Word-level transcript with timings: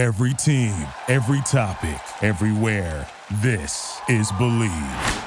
Every 0.00 0.32
team, 0.32 0.74
every 1.08 1.42
topic, 1.42 2.00
everywhere. 2.22 3.06
This 3.42 4.00
is 4.08 4.32
Bleav. 4.32 5.24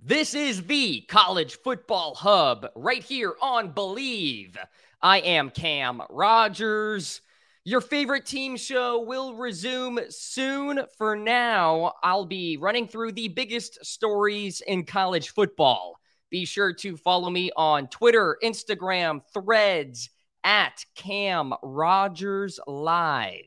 This 0.00 0.34
is 0.34 0.62
the 0.62 1.00
College 1.08 1.58
Football 1.64 2.14
Hub 2.14 2.68
right 2.76 3.02
here 3.02 3.34
on 3.42 3.72
Bleav. 3.72 4.56
I 5.02 5.18
am 5.18 5.50
Cam 5.50 6.00
Rogers. 6.10 7.22
Your 7.64 7.80
favorite 7.80 8.24
team 8.24 8.56
show 8.56 9.00
will 9.00 9.34
resume 9.34 9.98
soon. 10.08 10.82
For 10.96 11.16
now, 11.16 11.94
I'll 12.04 12.26
be 12.26 12.56
running 12.56 12.86
through 12.86 13.12
the 13.12 13.26
biggest 13.26 13.84
stories 13.84 14.60
in 14.64 14.84
college 14.84 15.30
football. 15.30 15.98
Be 16.30 16.44
sure 16.44 16.72
to 16.74 16.96
follow 16.96 17.30
me 17.30 17.50
on 17.56 17.88
Twitter, 17.88 18.38
Instagram, 18.44 19.22
threads 19.34 20.08
at 20.44 20.84
Cam 20.94 21.54
Rogers 21.62 22.58
Live. 22.66 23.44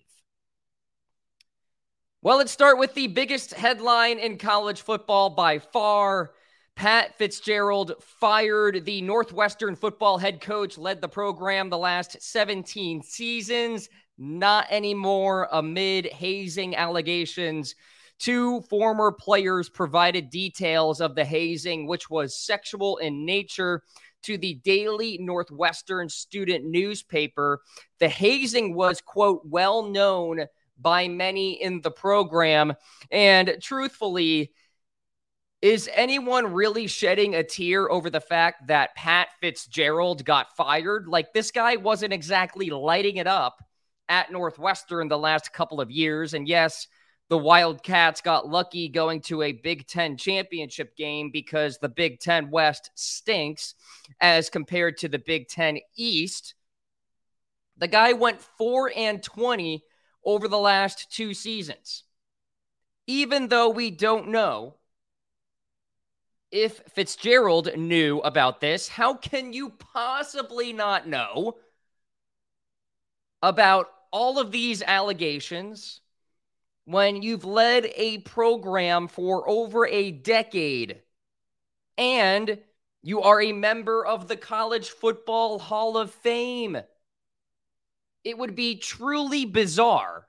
Well, 2.21 2.37
let's 2.37 2.51
start 2.51 2.79
with 2.79 2.95
the 2.95 3.07
biggest 3.07 3.53
headline 3.53 4.17
in 4.17 4.37
college 4.37 4.81
football 4.81 5.29
by 5.29 5.59
far. 5.59 6.31
Pat 6.75 7.15
Fitzgerald 7.17 7.93
fired 8.01 8.83
the 8.83 9.01
Northwestern 9.01 9.75
football 9.75 10.17
head 10.17 10.41
coach, 10.41 10.77
led 10.77 11.01
the 11.01 11.07
program 11.07 11.69
the 11.69 11.77
last 11.77 12.21
17 12.21 13.01
seasons, 13.03 13.89
not 14.17 14.65
anymore 14.71 15.47
amid 15.51 16.07
hazing 16.07 16.75
allegations. 16.75 17.75
Two 18.17 18.61
former 18.61 19.11
players 19.11 19.69
provided 19.69 20.29
details 20.29 21.01
of 21.01 21.15
the 21.15 21.25
hazing, 21.25 21.85
which 21.85 22.09
was 22.09 22.35
sexual 22.35 22.97
in 22.97 23.25
nature, 23.25 23.83
to 24.25 24.37
the 24.37 24.55
Daily 24.63 25.17
Northwestern 25.19 26.09
student 26.09 26.65
newspaper. 26.65 27.61
The 27.99 28.09
hazing 28.09 28.75
was, 28.75 29.01
quote, 29.01 29.41
well 29.45 29.83
known 29.83 30.45
by 30.79 31.07
many 31.07 31.61
in 31.61 31.81
the 31.81 31.91
program. 31.91 32.73
And 33.11 33.57
truthfully, 33.61 34.51
is 35.61 35.89
anyone 35.93 36.53
really 36.53 36.85
shedding 36.87 37.33
a 37.33 37.43
tear 37.43 37.89
over 37.89 38.09
the 38.09 38.21
fact 38.21 38.67
that 38.67 38.93
Pat 38.95 39.29
Fitzgerald 39.41 40.25
got 40.25 40.55
fired? 40.55 41.07
Like, 41.07 41.33
this 41.33 41.51
guy 41.51 41.77
wasn't 41.77 42.13
exactly 42.13 42.69
lighting 42.69 43.17
it 43.17 43.27
up 43.27 43.63
at 44.07 44.31
Northwestern 44.31 45.07
the 45.07 45.17
last 45.17 45.53
couple 45.53 45.81
of 45.81 45.89
years. 45.89 46.33
And 46.33 46.47
yes, 46.47 46.87
the 47.29 47.37
Wildcats 47.37 48.21
got 48.21 48.47
lucky 48.47 48.87
going 48.87 49.21
to 49.21 49.41
a 49.41 49.51
Big 49.51 49.87
Ten 49.87 50.15
championship 50.17 50.95
game 50.95 51.31
because 51.31 51.77
the 51.77 51.89
Big 51.89 52.19
Ten 52.19 52.51
West 52.51 52.91
stinks 52.93 53.73
as 54.21 54.49
compared 54.49 54.97
to 54.97 55.07
the 55.07 55.19
Big 55.19 55.47
Ten 55.47 55.79
East. 55.95 56.53
The 57.77 57.87
guy 57.87 58.13
went 58.13 58.41
4 58.41 58.91
and 58.95 59.23
20 59.23 59.83
over 60.23 60.47
the 60.47 60.57
last 60.57 61.11
two 61.11 61.33
seasons. 61.33 62.03
Even 63.07 63.47
though 63.47 63.69
we 63.69 63.91
don't 63.91 64.29
know 64.29 64.75
if 66.51 66.79
Fitzgerald 66.93 67.75
knew 67.75 68.19
about 68.19 68.61
this, 68.61 68.87
how 68.87 69.15
can 69.15 69.51
you 69.51 69.71
possibly 69.71 70.73
not 70.73 71.07
know 71.07 71.57
about 73.41 73.87
all 74.11 74.39
of 74.39 74.51
these 74.51 74.81
allegations 74.81 76.01
when 76.85 77.21
you've 77.21 77.45
led 77.45 77.91
a 77.95 78.19
program 78.19 79.07
for 79.07 79.47
over 79.49 79.85
a 79.87 80.11
decade 80.11 81.01
and 81.97 82.59
you 83.01 83.21
are 83.21 83.41
a 83.41 83.51
member 83.51 84.05
of 84.05 84.27
the 84.27 84.37
College 84.37 84.89
Football 84.89 85.59
Hall 85.59 85.97
of 85.97 86.11
Fame? 86.11 86.77
It 88.23 88.37
would 88.37 88.55
be 88.55 88.77
truly 88.77 89.45
bizarre 89.45 90.27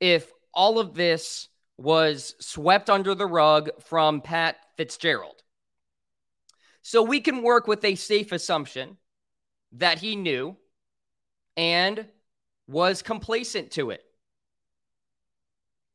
if 0.00 0.30
all 0.52 0.78
of 0.78 0.94
this 0.94 1.48
was 1.76 2.34
swept 2.40 2.90
under 2.90 3.14
the 3.14 3.26
rug 3.26 3.70
from 3.84 4.20
Pat 4.20 4.56
Fitzgerald. 4.76 5.42
So 6.82 7.02
we 7.02 7.20
can 7.20 7.42
work 7.42 7.66
with 7.66 7.84
a 7.84 7.94
safe 7.94 8.32
assumption 8.32 8.96
that 9.72 9.98
he 9.98 10.16
knew 10.16 10.56
and 11.56 12.06
was 12.66 13.02
complacent 13.02 13.70
to 13.72 13.90
it. 13.90 14.02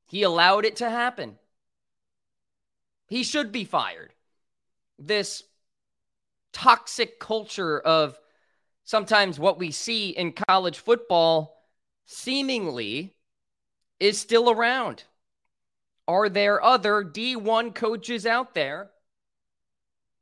He 0.06 0.24
allowed 0.24 0.66
it 0.66 0.78
to 0.78 0.90
happen. 0.90 1.38
He 3.08 3.24
should 3.24 3.52
be 3.52 3.64
fired. 3.64 4.14
This 4.97 5.44
toxic 6.52 7.19
culture 7.19 7.80
of 7.80 8.18
sometimes 8.84 9.40
what 9.40 9.58
we 9.58 9.72
see 9.72 10.09
in 10.09 10.34
college 10.34 10.80
football 10.80 11.64
seemingly 12.06 13.16
is 14.00 14.19
still 14.19 14.50
around. 14.50 15.03
Are 16.08 16.30
there 16.30 16.62
other 16.62 17.03
D1 17.03 17.74
coaches 17.74 18.25
out 18.25 18.53
there 18.53 18.91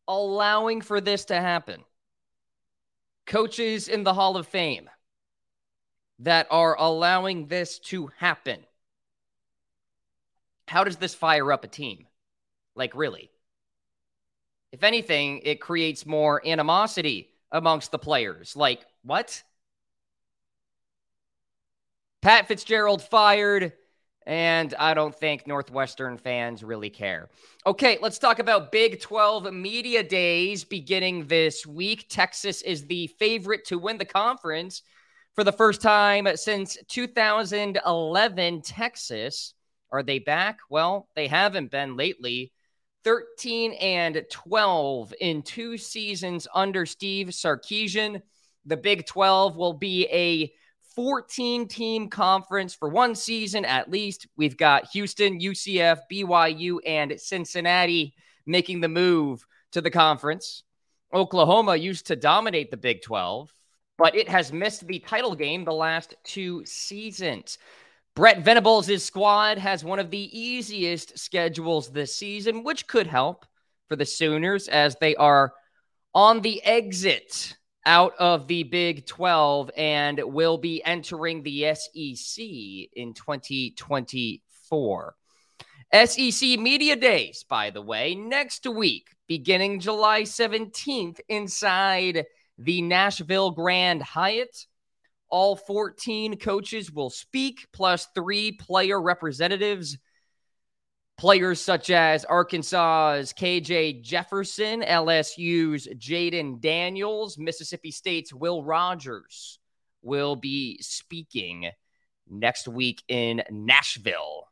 allowing 0.07 0.81
for 0.81 1.01
this 1.01 1.25
to 1.25 1.35
happen? 1.35 1.83
Coaches 3.25 3.87
in 3.87 4.03
the 4.03 4.13
Hall 4.13 4.37
of 4.37 4.47
Fame 4.47 4.89
that 6.19 6.47
are 6.51 6.75
allowing 6.77 7.47
this 7.47 7.79
to 7.79 8.11
happen. 8.17 8.65
How 10.71 10.85
does 10.85 10.95
this 10.95 11.13
fire 11.13 11.51
up 11.51 11.65
a 11.65 11.67
team? 11.67 12.07
Like, 12.77 12.95
really? 12.95 13.29
If 14.71 14.83
anything, 14.83 15.41
it 15.43 15.59
creates 15.59 16.05
more 16.05 16.41
animosity 16.47 17.27
amongst 17.51 17.91
the 17.91 17.99
players. 17.99 18.55
Like, 18.55 18.85
what? 19.03 19.43
Pat 22.21 22.47
Fitzgerald 22.47 23.01
fired. 23.01 23.73
And 24.25 24.73
I 24.79 24.93
don't 24.93 25.13
think 25.13 25.45
Northwestern 25.45 26.17
fans 26.17 26.63
really 26.63 26.89
care. 26.89 27.27
Okay, 27.65 27.97
let's 28.01 28.17
talk 28.17 28.39
about 28.39 28.71
Big 28.71 29.01
12 29.01 29.53
Media 29.53 30.01
Days 30.03 30.63
beginning 30.63 31.27
this 31.27 31.65
week. 31.67 32.05
Texas 32.07 32.61
is 32.61 32.85
the 32.85 33.07
favorite 33.19 33.65
to 33.65 33.77
win 33.77 33.97
the 33.97 34.05
conference 34.05 34.83
for 35.33 35.43
the 35.43 35.51
first 35.51 35.81
time 35.81 36.29
since 36.35 36.77
2011. 36.87 38.61
Texas, 38.61 39.53
are 39.91 40.03
they 40.03 40.19
back? 40.19 40.59
Well, 40.69 41.07
they 41.15 41.27
haven't 41.27 41.71
been 41.71 41.97
lately. 41.97 42.51
13 43.03 43.73
and 43.73 44.23
12 44.29 45.13
in 45.19 45.41
two 45.41 45.77
seasons 45.77 46.47
under 46.53 46.85
Steve 46.85 47.27
Sarkisian. 47.29 48.21
The 48.65 48.77
Big 48.77 49.05
12 49.05 49.57
will 49.57 49.73
be 49.73 50.07
a 50.07 50.53
14 50.95 51.67
team 51.67 52.09
conference 52.09 52.73
for 52.73 52.89
one 52.89 53.15
season 53.15 53.65
at 53.65 53.89
least. 53.89 54.27
We've 54.35 54.57
got 54.57 54.89
Houston, 54.91 55.39
UCF, 55.39 55.99
BYU, 56.11 56.77
and 56.85 57.19
Cincinnati 57.19 58.13
making 58.45 58.81
the 58.81 58.89
move 58.89 59.45
to 59.71 59.81
the 59.81 59.89
conference. 59.89 60.63
Oklahoma 61.13 61.75
used 61.75 62.07
to 62.07 62.15
dominate 62.15 62.71
the 62.71 62.77
Big 62.77 63.01
12, 63.01 63.53
but 63.97 64.15
it 64.15 64.29
has 64.29 64.53
missed 64.53 64.87
the 64.87 64.99
title 64.99 65.35
game 65.35 65.63
the 65.63 65.73
last 65.73 66.15
two 66.23 66.63
seasons. 66.65 67.57
Brent 68.13 68.43
Venables' 68.43 69.03
squad 69.03 69.57
has 69.57 69.85
one 69.85 69.99
of 69.99 70.11
the 70.11 70.37
easiest 70.37 71.17
schedules 71.17 71.89
this 71.89 72.13
season, 72.15 72.63
which 72.63 72.85
could 72.87 73.07
help 73.07 73.45
for 73.87 73.95
the 73.95 74.05
Sooners 74.05 74.67
as 74.67 74.97
they 74.99 75.15
are 75.15 75.53
on 76.13 76.41
the 76.41 76.61
exit 76.63 77.55
out 77.85 78.13
of 78.19 78.47
the 78.47 78.63
Big 78.63 79.05
12 79.05 79.71
and 79.77 80.21
will 80.25 80.57
be 80.57 80.83
entering 80.83 81.41
the 81.41 81.73
SEC 81.73 82.43
in 82.43 83.13
2024. 83.13 85.15
SEC 85.93 86.59
Media 86.59 86.97
Days, 86.97 87.45
by 87.47 87.69
the 87.69 87.81
way, 87.81 88.13
next 88.15 88.67
week, 88.67 89.07
beginning 89.27 89.79
July 89.79 90.23
17th, 90.23 91.21
inside 91.29 92.25
the 92.57 92.81
Nashville 92.81 93.51
Grand 93.51 94.03
Hyatt. 94.03 94.65
All 95.31 95.55
14 95.55 96.37
coaches 96.37 96.91
will 96.91 97.09
speak, 97.09 97.67
plus 97.71 98.07
three 98.13 98.51
player 98.51 99.01
representatives. 99.01 99.97
Players 101.17 101.61
such 101.61 101.89
as 101.89 102.25
Arkansas's 102.25 103.31
KJ 103.33 104.01
Jefferson, 104.01 104.81
LSU's 104.81 105.87
Jayden 105.87 106.59
Daniels, 106.59 107.37
Mississippi 107.37 107.91
State's 107.91 108.33
Will 108.33 108.63
Rogers 108.63 109.59
will 110.01 110.35
be 110.35 110.79
speaking 110.81 111.69
next 112.27 112.67
week 112.67 113.03
in 113.07 113.43
Nashville. 113.51 114.47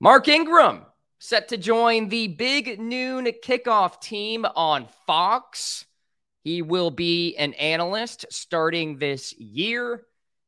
Mark 0.00 0.28
Ingram 0.28 0.86
set 1.18 1.48
to 1.48 1.56
join 1.56 2.08
the 2.08 2.28
big 2.28 2.80
noon 2.80 3.26
kickoff 3.44 4.00
team 4.00 4.46
on 4.56 4.88
Fox. 5.06 5.84
He 6.42 6.62
will 6.62 6.90
be 6.90 7.36
an 7.36 7.52
analyst 7.54 8.26
starting 8.30 8.96
this 8.96 9.32
year. 9.38 10.04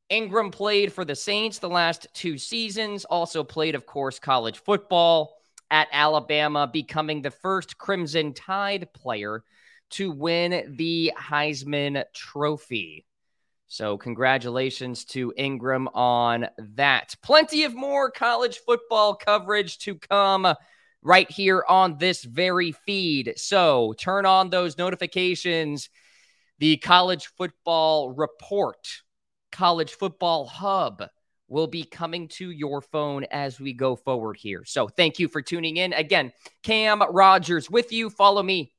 Ingram 0.09 0.51
played 0.51 0.93
for 0.93 1.05
the 1.05 1.15
Saints 1.15 1.59
the 1.59 1.69
last 1.69 2.07
two 2.13 2.39
seasons, 2.39 3.05
also 3.05 3.45
played, 3.45 3.75
of 3.75 3.87
course, 3.87 4.19
college 4.19 4.59
football 4.59 5.35
at 5.71 5.89
Alabama, 5.93 6.67
becoming 6.67 7.23
the 7.23 7.31
first 7.31 7.79
Crimson 7.79 8.35
Tide 8.35 8.93
player 8.93 9.43
to 9.91 10.11
win 10.11 10.75
the 10.77 11.13
Heisman 11.19 12.05
Trophy. 12.15 13.07
So, 13.69 13.97
congratulations 13.97 15.07
to 15.07 15.33
Ingram 15.35 15.89
on 15.89 16.47
that. 16.59 17.15
Plenty 17.23 17.65
of 17.65 17.75
more 17.75 18.11
college 18.11 18.59
football 18.59 19.15
coverage 19.15 19.79
to 19.79 19.95
come 19.95 20.55
right 21.03 21.31
here 21.31 21.65
on 21.69 21.99
this 21.99 22.25
very 22.25 22.73
feed. 22.73 23.35
So, 23.37 23.95
turn 23.99 24.27
on 24.27 24.51
those 24.51 24.79
notifications. 24.79 25.89
The 26.59 26.77
college 26.77 27.27
football 27.37 28.11
report, 28.11 28.87
college 29.51 29.93
football 29.93 30.47
hub 30.47 31.05
will 31.49 31.67
be 31.67 31.85
coming 31.85 32.29
to 32.29 32.51
your 32.51 32.81
phone 32.81 33.25
as 33.31 33.61
we 33.61 33.73
go 33.73 33.97
forward 33.97 34.37
here. 34.39 34.65
So, 34.65 34.89
thank 34.89 35.19
you 35.19 35.29
for 35.29 35.43
tuning 35.43 35.77
in. 35.77 35.93
Again, 35.93 36.33
Cam 36.63 37.03
Rogers 37.03 37.71
with 37.71 37.93
you. 37.93 38.11
Follow 38.11 38.43
me 38.43 38.73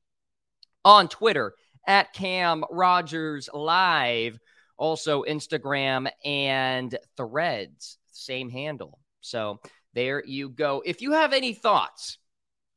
on 0.84 1.08
Twitter 1.08 1.54
at 1.86 2.12
Cam 2.12 2.64
Rogers 2.70 3.48
Live 3.52 4.38
also, 4.76 5.22
Instagram 5.22 6.08
and 6.24 6.96
threads, 7.16 7.98
same 8.12 8.50
handle. 8.50 8.98
So 9.20 9.60
there 9.94 10.22
you 10.24 10.48
go. 10.48 10.82
If 10.84 11.00
you 11.00 11.12
have 11.12 11.32
any 11.32 11.54
thoughts 11.54 12.18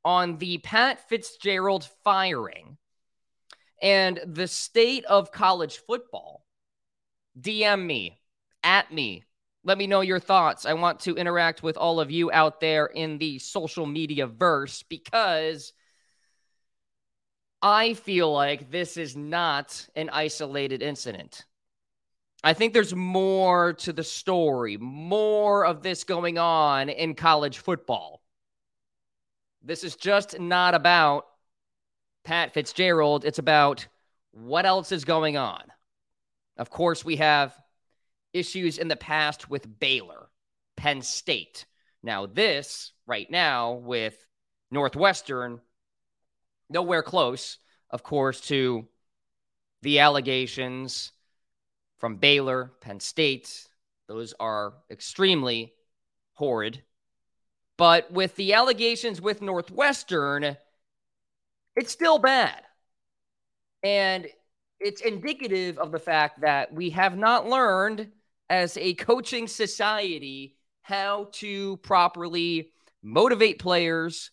on 0.06 0.38
the 0.38 0.60
Pat 0.60 1.10
Fitzgerald 1.10 1.88
firing 2.04 2.78
and 3.82 4.20
the 4.26 4.48
state 4.48 5.06
of 5.06 5.32
college 5.32 5.78
football, 5.78 6.46
DM 7.40 7.86
me, 7.86 8.20
at 8.64 8.92
me. 8.92 9.24
Let 9.64 9.78
me 9.78 9.88
know 9.88 10.02
your 10.02 10.20
thoughts. 10.20 10.66
I 10.66 10.74
want 10.74 11.02
to 11.02 11.16
interact 11.16 11.62
with 11.62 11.78
all 11.78 12.00
of 12.00 12.10
you 12.10 12.32
out 12.32 12.62
there 12.62 12.86
in 12.86 13.18
the 13.18 13.40
social 13.40 13.86
media 13.86 14.28
verse 14.28 14.84
because 14.84 15.74
I 17.62 17.96
feel 17.96 18.32
like 18.32 18.72
this 18.72 18.98
is 18.98 19.18
not 19.18 19.88
an 19.96 20.10
isolated 20.10 20.82
incident. 20.82 21.46
I 22.44 22.54
think 22.54 22.74
there's 22.74 22.96
more 22.96 23.74
to 23.74 23.94
the 23.94 24.04
story, 24.04 24.78
more 24.78 25.66
of 25.66 25.82
this 25.82 26.04
going 26.04 26.38
on 26.38 26.90
in 26.90 27.16
college 27.16 27.58
football. 27.58 28.22
This 29.64 29.84
is 29.84 29.96
just 29.96 30.40
not 30.40 30.76
about 30.76 31.26
Pat 32.24 32.54
Fitzgerald. 32.54 33.26
It's 33.26 33.40
about 33.40 33.88
what 34.32 34.66
else 34.66 34.92
is 34.92 35.04
going 35.04 35.36
on. 35.36 35.64
Of 36.58 36.70
course, 36.70 37.04
we 37.04 37.18
have 37.18 37.56
issues 38.34 38.78
in 38.78 38.88
the 38.88 38.96
past 38.96 39.50
with 39.50 39.80
Baylor, 39.80 40.30
Penn 40.76 41.02
State. 41.02 41.66
Now, 42.04 42.28
this 42.28 42.94
right 43.08 43.30
now 43.30 43.74
with 43.74 44.16
Northwestern, 44.70 45.60
nowhere 46.70 47.04
close, 47.04 47.58
of 47.90 48.04
course, 48.04 48.42
to 48.42 48.88
the 49.82 50.00
allegations 50.00 51.12
from 51.98 52.18
Baylor, 52.18 52.72
Penn 52.82 53.00
State. 53.00 53.68
Those 54.08 54.34
are 54.40 54.74
extremely 54.90 55.74
horrid. 56.34 56.84
But 57.78 58.12
with 58.12 58.36
the 58.36 58.54
allegations 58.54 59.22
with 59.22 59.42
Northwestern, 59.42 60.58
it's 61.76 61.92
still 61.92 62.18
bad. 62.18 62.62
And 63.84 64.28
it's 64.80 65.02
indicative 65.02 65.78
of 65.78 65.92
the 65.92 66.00
fact 66.00 66.42
that 66.42 66.74
we 66.74 66.92
have 66.92 67.18
not 67.18 67.48
learned 67.48 68.12
as 68.50 68.78
a 68.78 68.94
coaching 68.96 69.48
society 69.48 70.56
how 70.82 71.30
to 71.34 71.78
properly 71.78 72.72
motivate 73.04 73.60
players 73.60 74.32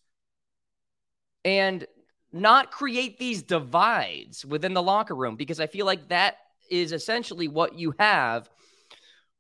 and 1.45 1.87
not 2.33 2.71
create 2.71 3.19
these 3.19 3.43
divides 3.43 4.45
within 4.45 4.75
the 4.75 4.83
locker 4.83 5.15
room 5.15 5.37
because 5.37 5.61
I 5.61 5.67
feel 5.67 5.87
like 5.87 6.09
that 6.09 6.37
is 6.81 6.93
essentially 6.93 7.49
what 7.49 7.79
you 7.79 7.95
have 7.99 8.49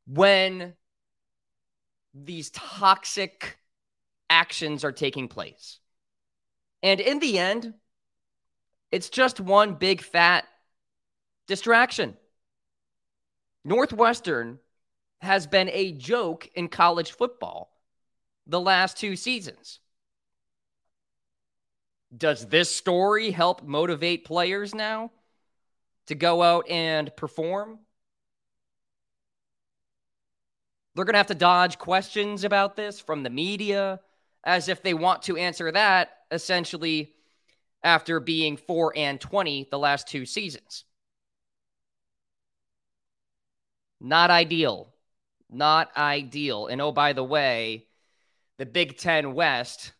when 0.06 0.75
these 2.14 2.50
toxic 2.50 3.58
actions 4.31 4.84
are 4.84 4.92
taking 4.92 5.28
place. 5.28 5.78
And 6.82 7.00
in 7.00 7.19
the 7.19 7.38
end, 7.38 7.75
it's 8.92 9.08
just 9.08 9.40
one 9.40 9.75
big 9.75 10.02
fat 10.02 10.44
distraction. 11.48 12.16
Northwestern 13.64 14.58
has 15.20 15.46
been 15.46 15.70
a 15.70 15.92
joke 15.92 16.48
in 16.54 16.69
college 16.69 17.12
football 17.12 17.70
the 18.46 18.60
last 18.60 18.98
two 18.98 19.16
seasons. 19.16 19.81
Does 22.16 22.46
this 22.46 22.75
story 22.75 23.31
help 23.31 23.64
motivate 23.64 24.25
players 24.25 24.75
now? 24.75 25.10
To 26.06 26.14
go 26.14 26.42
out 26.42 26.68
and 26.68 27.14
perform. 27.16 27.78
They're 30.94 31.04
going 31.04 31.14
to 31.14 31.18
have 31.18 31.26
to 31.28 31.34
dodge 31.34 31.78
questions 31.78 32.44
about 32.44 32.76
this 32.76 33.00
from 33.00 33.22
the 33.22 33.30
media 33.30 34.00
as 34.44 34.68
if 34.68 34.82
they 34.82 34.94
want 34.94 35.22
to 35.22 35.36
answer 35.36 35.72
that 35.72 36.10
essentially 36.30 37.12
after 37.82 38.20
being 38.20 38.56
4 38.56 38.92
and 38.96 39.20
20 39.20 39.68
the 39.70 39.78
last 39.78 40.08
two 40.08 40.26
seasons. 40.26 40.84
Not 44.00 44.30
ideal. 44.30 44.92
Not 45.50 45.90
ideal. 45.96 46.66
And 46.66 46.80
oh, 46.80 46.92
by 46.92 47.12
the 47.12 47.24
way, 47.24 47.86
the 48.58 48.66
Big 48.66 48.98
Ten 48.98 49.34
West, 49.34 49.92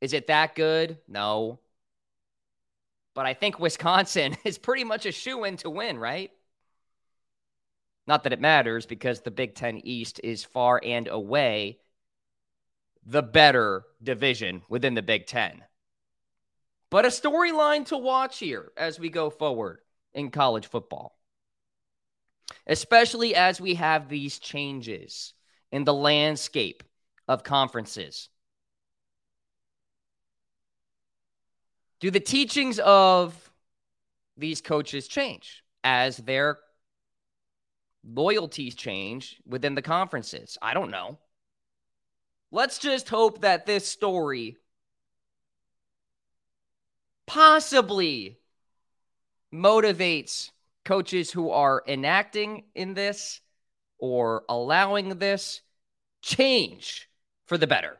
is 0.00 0.12
it 0.12 0.26
that 0.26 0.54
good? 0.54 0.98
No. 1.08 1.60
But 3.14 3.26
I 3.26 3.34
think 3.34 3.58
Wisconsin 3.58 4.36
is 4.44 4.58
pretty 4.58 4.84
much 4.84 5.06
a 5.06 5.12
shoe 5.12 5.44
in 5.44 5.56
to 5.58 5.70
win, 5.70 5.98
right? 5.98 6.30
Not 8.06 8.24
that 8.24 8.32
it 8.32 8.40
matters 8.40 8.86
because 8.86 9.20
the 9.20 9.30
Big 9.30 9.54
Ten 9.54 9.80
East 9.84 10.20
is 10.24 10.44
far 10.44 10.80
and 10.82 11.06
away 11.06 11.78
the 13.04 13.22
better 13.22 13.84
division 14.02 14.62
within 14.68 14.94
the 14.94 15.02
Big 15.02 15.26
Ten. 15.26 15.62
But 16.90 17.04
a 17.04 17.08
storyline 17.08 17.86
to 17.86 17.96
watch 17.96 18.38
here 18.38 18.72
as 18.76 18.98
we 18.98 19.08
go 19.08 19.30
forward 19.30 19.80
in 20.12 20.30
college 20.30 20.66
football, 20.66 21.16
especially 22.66 23.34
as 23.34 23.60
we 23.60 23.76
have 23.76 24.08
these 24.08 24.38
changes 24.38 25.32
in 25.70 25.84
the 25.84 25.94
landscape 25.94 26.82
of 27.26 27.44
conferences. 27.44 28.28
Do 32.02 32.10
the 32.10 32.18
teachings 32.18 32.80
of 32.80 33.52
these 34.36 34.60
coaches 34.60 35.06
change 35.06 35.62
as 35.84 36.16
their 36.16 36.58
loyalties 38.04 38.74
change 38.74 39.40
within 39.46 39.76
the 39.76 39.82
conferences? 39.82 40.58
I 40.60 40.74
don't 40.74 40.90
know. 40.90 41.20
Let's 42.50 42.80
just 42.80 43.08
hope 43.08 43.42
that 43.42 43.66
this 43.66 43.86
story 43.86 44.56
possibly 47.28 48.40
motivates 49.54 50.50
coaches 50.84 51.30
who 51.30 51.50
are 51.50 51.84
enacting 51.86 52.64
in 52.74 52.94
this 52.94 53.40
or 53.98 54.42
allowing 54.48 55.20
this 55.20 55.60
change 56.20 57.08
for 57.46 57.56
the 57.56 57.68
better 57.68 57.96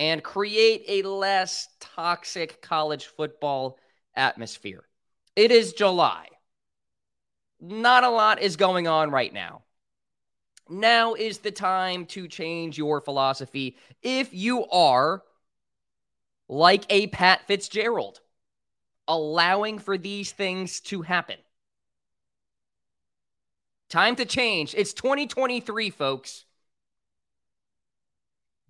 and 0.00 0.24
create 0.24 0.82
a 0.88 1.06
less 1.06 1.68
toxic 1.78 2.62
college 2.62 3.04
football 3.04 3.78
atmosphere. 4.16 4.82
It 5.36 5.52
is 5.52 5.74
July. 5.74 6.26
Not 7.60 8.02
a 8.02 8.08
lot 8.08 8.40
is 8.40 8.56
going 8.56 8.88
on 8.88 9.10
right 9.10 9.32
now. 9.32 9.60
Now 10.70 11.12
is 11.12 11.38
the 11.38 11.50
time 11.50 12.06
to 12.06 12.28
change 12.28 12.78
your 12.78 13.02
philosophy 13.02 13.76
if 14.02 14.32
you 14.32 14.64
are 14.68 15.22
like 16.48 16.86
a 16.88 17.08
Pat 17.08 17.46
Fitzgerald, 17.46 18.20
allowing 19.06 19.78
for 19.78 19.98
these 19.98 20.32
things 20.32 20.80
to 20.80 21.02
happen. 21.02 21.36
Time 23.90 24.16
to 24.16 24.24
change. 24.24 24.74
It's 24.74 24.94
2023, 24.94 25.90
folks. 25.90 26.46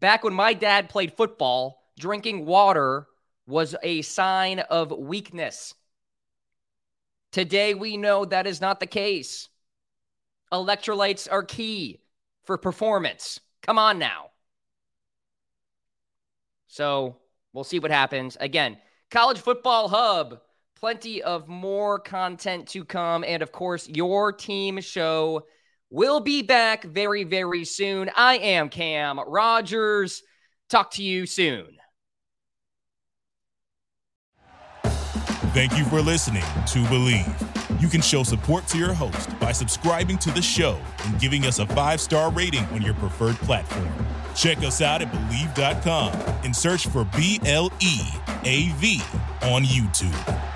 Back 0.00 0.24
when 0.24 0.32
my 0.32 0.54
dad 0.54 0.88
played 0.88 1.12
football, 1.12 1.84
drinking 1.98 2.46
water 2.46 3.06
was 3.46 3.76
a 3.82 4.02
sign 4.02 4.60
of 4.60 4.90
weakness. 4.90 5.74
Today, 7.32 7.74
we 7.74 7.96
know 7.96 8.24
that 8.24 8.46
is 8.46 8.60
not 8.60 8.80
the 8.80 8.86
case. 8.86 9.48
Electrolytes 10.52 11.28
are 11.30 11.44
key 11.44 12.00
for 12.44 12.56
performance. 12.56 13.40
Come 13.62 13.78
on 13.78 13.98
now. 13.98 14.30
So 16.66 17.18
we'll 17.52 17.64
see 17.64 17.78
what 17.78 17.90
happens. 17.90 18.36
Again, 18.40 18.78
College 19.10 19.38
Football 19.38 19.88
Hub, 19.88 20.40
plenty 20.76 21.22
of 21.22 21.46
more 21.46 21.98
content 21.98 22.68
to 22.68 22.84
come. 22.84 23.22
And 23.22 23.42
of 23.42 23.52
course, 23.52 23.88
your 23.88 24.32
team 24.32 24.80
show 24.80 25.44
will 25.90 26.20
be 26.20 26.42
back 26.42 26.84
very, 26.84 27.24
very 27.24 27.64
soon. 27.64 28.10
I 28.14 28.38
am 28.38 28.68
Cam 28.68 29.18
Rogers. 29.18 30.22
Talk 30.68 30.92
to 30.92 31.02
you 31.02 31.26
soon. 31.26 31.66
Thank 35.52 35.76
you 35.76 35.84
for 35.86 36.00
listening 36.00 36.42
to 36.42 36.78
Bleav. 36.84 37.82
You 37.82 37.88
can 37.88 38.00
show 38.00 38.22
support 38.22 38.68
to 38.68 38.78
your 38.78 38.92
host 38.92 39.38
by 39.40 39.50
subscribing 39.50 40.16
to 40.18 40.30
the 40.30 40.42
show 40.42 40.78
and 41.04 41.18
giving 41.18 41.44
us 41.44 41.58
a 41.58 41.66
five 41.66 42.00
star 42.00 42.30
rating 42.30 42.64
on 42.66 42.82
your 42.82 42.94
preferred 42.94 43.36
platform. 43.36 43.88
Check 44.36 44.58
us 44.58 44.80
out 44.80 45.02
at 45.02 45.10
Bleav.com 45.10 46.12
and 46.44 46.54
search 46.54 46.86
for 46.86 47.04
B 47.16 47.40
L 47.44 47.72
E 47.80 48.00
A 48.44 48.68
V 48.76 49.02
on 49.42 49.64
YouTube. 49.64 50.49